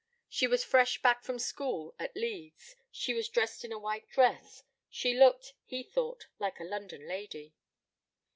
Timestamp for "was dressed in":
3.13-3.71